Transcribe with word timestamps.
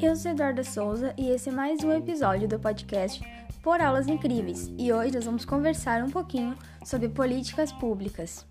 Eu 0.00 0.16
sou 0.16 0.30
Eduarda 0.30 0.64
Souza 0.64 1.12
e 1.18 1.28
esse 1.28 1.48
é 1.48 1.52
mais 1.52 1.84
um 1.84 1.92
episódio 1.92 2.48
do 2.48 2.58
podcast 2.58 3.22
Por 3.62 3.80
Aulas 3.80 4.08
Incríveis. 4.08 4.72
E 4.78 4.92
hoje 4.92 5.12
nós 5.14 5.26
vamos 5.26 5.44
conversar 5.44 6.02
um 6.02 6.10
pouquinho 6.10 6.56
sobre 6.84 7.08
políticas 7.08 7.70
públicas. 7.72 8.46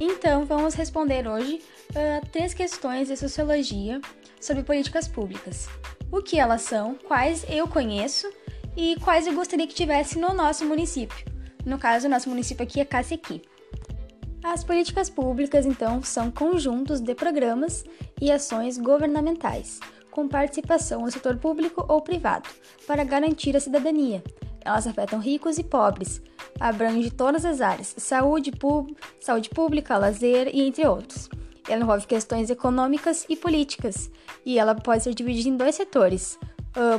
Então, 0.00 0.44
vamos 0.44 0.74
responder 0.74 1.28
hoje 1.28 1.62
uh, 1.90 2.26
três 2.32 2.52
questões 2.52 3.08
de 3.08 3.16
sociologia 3.16 4.00
sobre 4.40 4.62
políticas 4.62 5.08
públicas. 5.08 5.68
O 6.10 6.22
que 6.22 6.38
elas 6.38 6.62
são, 6.62 6.94
quais 6.94 7.44
eu 7.48 7.66
conheço 7.66 8.30
e 8.76 8.96
quais 9.02 9.26
eu 9.26 9.32
gostaria 9.32 9.66
que 9.66 9.74
tivesse 9.74 10.18
no 10.18 10.34
nosso 10.34 10.64
município. 10.64 11.24
No 11.64 11.78
caso, 11.78 12.06
o 12.06 12.10
nosso 12.10 12.28
município 12.28 12.62
aqui 12.62 12.80
é 12.80 12.84
Cacequi. 12.84 13.42
As 14.44 14.62
políticas 14.62 15.10
públicas, 15.10 15.66
então, 15.66 16.02
são 16.02 16.30
conjuntos 16.30 17.00
de 17.00 17.14
programas 17.14 17.84
e 18.20 18.30
ações 18.30 18.78
governamentais, 18.78 19.80
com 20.10 20.28
participação 20.28 21.02
do 21.02 21.10
setor 21.10 21.36
público 21.38 21.84
ou 21.88 22.00
privado, 22.00 22.48
para 22.86 23.02
garantir 23.02 23.56
a 23.56 23.60
cidadania. 23.60 24.22
Elas 24.64 24.86
afetam 24.86 25.18
ricos 25.18 25.58
e 25.58 25.64
pobres, 25.64 26.22
abrange 26.60 27.10
todas 27.10 27.44
as 27.44 27.60
áreas: 27.60 27.94
saúde, 27.98 28.52
saúde 29.20 29.48
pública, 29.50 29.98
lazer 29.98 30.48
e 30.54 30.62
entre 30.62 30.86
outros. 30.86 31.28
Ela 31.68 31.82
envolve 31.82 32.06
questões 32.06 32.48
econômicas 32.48 33.26
e 33.28 33.36
políticas, 33.36 34.10
e 34.44 34.58
ela 34.58 34.74
pode 34.74 35.02
ser 35.02 35.14
dividida 35.14 35.48
em 35.48 35.56
dois 35.56 35.74
setores: 35.74 36.38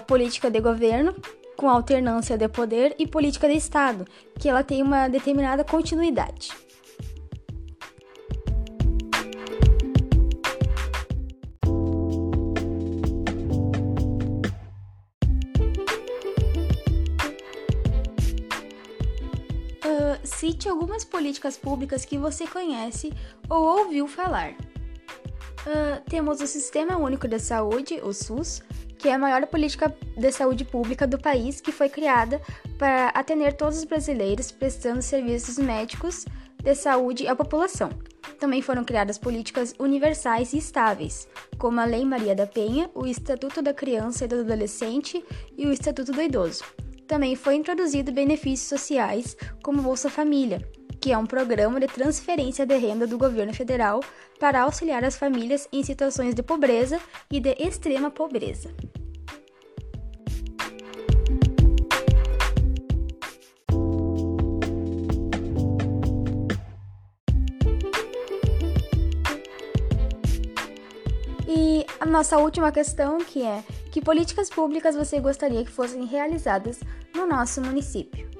política 0.05 0.51
de 0.51 0.59
governo, 0.59 1.15
com 1.55 1.69
alternância 1.69 2.37
de 2.37 2.47
poder, 2.47 2.95
e 2.99 3.07
política 3.07 3.47
de 3.47 3.55
Estado, 3.55 4.05
que 4.39 4.49
ela 4.49 4.63
tem 4.63 4.83
uma 4.83 5.07
determinada 5.07 5.63
continuidade. 5.63 6.49
Cite 20.23 20.69
algumas 20.69 21.03
políticas 21.03 21.57
públicas 21.57 22.05
que 22.05 22.17
você 22.17 22.45
conhece 22.45 23.11
ou 23.49 23.79
ouviu 23.79 24.07
falar. 24.07 24.53
Uh, 25.65 26.01
temos 26.09 26.39
o 26.39 26.47
Sistema 26.47 26.97
Único 26.97 27.27
de 27.27 27.39
Saúde, 27.39 27.99
o 28.03 28.13
SUS, 28.13 28.61
que 28.97 29.09
é 29.09 29.13
a 29.13 29.19
maior 29.19 29.45
política 29.47 29.93
de 30.15 30.31
saúde 30.31 30.65
pública 30.65 31.05
do 31.05 31.17
país 31.17 31.61
que 31.61 31.71
foi 31.71 31.89
criada 31.89 32.41
para 32.77 33.09
atender 33.09 33.53
todos 33.53 33.77
os 33.77 33.83
brasileiros 33.83 34.51
prestando 34.51 35.01
serviços 35.01 35.57
médicos 35.57 36.25
de 36.63 36.75
saúde 36.75 37.27
à 37.27 37.35
população. 37.35 37.89
Também 38.39 38.61
foram 38.61 38.83
criadas 38.83 39.17
políticas 39.17 39.73
universais 39.79 40.53
e 40.53 40.57
estáveis, 40.57 41.27
como 41.57 41.79
a 41.79 41.85
Lei 41.85 42.05
Maria 42.05 42.35
da 42.35 42.45
Penha, 42.45 42.89
o 42.93 43.05
Estatuto 43.05 43.61
da 43.61 43.73
Criança 43.73 44.25
e 44.25 44.27
do 44.27 44.41
Adolescente 44.41 45.23
e 45.57 45.65
o 45.65 45.71
Estatuto 45.71 46.11
do 46.11 46.21
Idoso. 46.21 46.63
Também 47.07 47.35
foi 47.35 47.55
introduzido 47.55 48.11
benefícios 48.11 48.67
sociais 48.67 49.37
como 49.63 49.81
Bolsa 49.81 50.09
Família, 50.09 50.61
que 51.07 51.13
é 51.13 51.17
um 51.17 51.25
programa 51.25 51.79
de 51.79 51.87
transferência 51.87 52.65
de 52.65 52.75
renda 52.75 53.07
do 53.07 53.17
governo 53.17 53.53
federal 53.53 54.03
para 54.37 54.63
auxiliar 54.63 55.05
as 55.05 55.15
famílias 55.15 55.65
em 55.71 55.81
situações 55.81 56.35
de 56.35 56.43
pobreza 56.43 56.99
e 57.31 57.39
de 57.39 57.55
extrema 57.57 58.11
pobreza. 58.11 58.69
E 71.47 71.85
a 72.01 72.05
nossa 72.05 72.37
última 72.37 72.69
questão, 72.69 73.19
que 73.19 73.43
é: 73.43 73.63
que 73.93 74.01
políticas 74.01 74.49
públicas 74.49 74.93
você 74.93 75.21
gostaria 75.21 75.63
que 75.63 75.71
fossem 75.71 76.03
realizadas 76.05 76.81
no 77.15 77.25
nosso 77.25 77.61
município? 77.61 78.36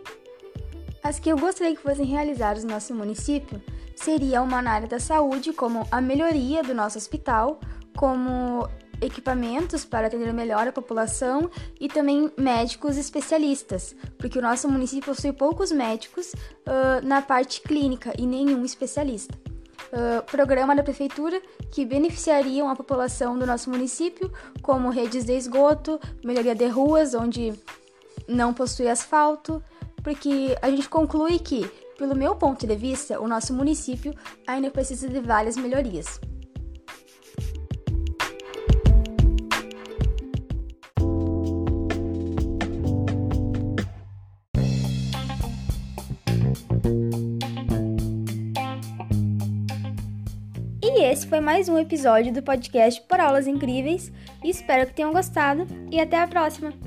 As 1.07 1.19
que 1.19 1.29
eu 1.31 1.37
gostaria 1.37 1.73
que 1.73 1.81
fossem 1.81 2.03
realizadas 2.03 2.65
no 2.65 2.71
nosso 2.71 2.93
município 2.93 3.61
seria 3.95 4.41
uma 4.41 4.61
na 4.61 4.71
área 4.71 4.89
da 4.89 4.99
saúde, 4.99 5.53
como 5.53 5.87
a 5.89 6.01
melhoria 6.01 6.61
do 6.61 6.73
nosso 6.73 6.97
hospital, 6.97 7.61
como 7.95 8.67
equipamentos 8.99 9.85
para 9.85 10.07
atender 10.07 10.33
melhor 10.33 10.67
a 10.67 10.71
população 10.73 11.49
e 11.79 11.87
também 11.87 12.29
médicos 12.37 12.97
especialistas, 12.97 13.95
porque 14.17 14.37
o 14.37 14.41
nosso 14.41 14.67
município 14.67 15.15
possui 15.15 15.31
poucos 15.31 15.71
médicos 15.71 16.33
uh, 16.33 17.01
na 17.01 17.21
parte 17.21 17.61
clínica 17.61 18.11
e 18.19 18.27
nenhum 18.27 18.65
especialista. 18.65 19.33
Uh, 19.93 20.21
programa 20.25 20.75
da 20.75 20.83
prefeitura 20.83 21.41
que 21.71 21.85
beneficiariam 21.85 22.67
a 22.67 22.75
população 22.75 23.39
do 23.39 23.45
nosso 23.45 23.69
município, 23.69 24.29
como 24.61 24.89
redes 24.89 25.23
de 25.23 25.37
esgoto, 25.37 26.01
melhoria 26.21 26.53
de 26.53 26.67
ruas 26.67 27.13
onde 27.13 27.53
não 28.27 28.53
possui 28.53 28.89
asfalto, 28.89 29.63
porque 30.07 30.55
a 30.61 30.69
gente 30.69 30.87
conclui 30.87 31.37
que, 31.37 31.69
pelo 31.97 32.15
meu 32.15 32.33
ponto 32.33 32.65
de 32.65 32.77
vista, 32.77 33.19
o 33.19 33.27
nosso 33.27 33.53
município 33.53 34.13
ainda 34.47 34.71
precisa 34.71 35.09
de 35.09 35.19
várias 35.19 35.57
melhorias. 35.57 36.17
E 50.81 51.03
esse 51.03 51.27
foi 51.27 51.41
mais 51.41 51.67
um 51.67 51.77
episódio 51.77 52.31
do 52.31 52.41
podcast 52.41 53.01
Por 53.09 53.19
Aulas 53.19 53.45
Incríveis. 53.45 54.09
Espero 54.41 54.87
que 54.87 54.93
tenham 54.93 55.11
gostado 55.11 55.67
e 55.91 55.99
até 55.99 56.17
a 56.17 56.27
próxima! 56.29 56.86